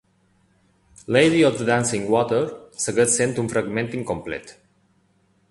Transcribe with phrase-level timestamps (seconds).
[1.05, 2.41] "Lady Of The Dancing Water"
[2.87, 4.57] segueix sent un fragment incomplet.